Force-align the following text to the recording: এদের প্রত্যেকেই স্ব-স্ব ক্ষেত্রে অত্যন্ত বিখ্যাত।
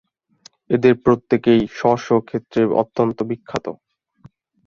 এদের 0.69 0.93
প্রত্যেকেই 1.03 1.61
স্ব-স্ব 1.71 2.09
ক্ষেত্রে 2.21 2.61
অত্যন্ত 2.81 3.17
বিখ্যাত। 3.23 3.65